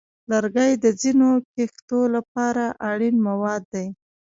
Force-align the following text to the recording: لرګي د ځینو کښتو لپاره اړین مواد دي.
لرګي 0.31 0.71
د 0.83 0.85
ځینو 1.01 1.29
کښتو 1.53 1.99
لپاره 2.15 2.63
اړین 2.89 3.15
مواد 3.27 3.61
دي. 3.73 3.87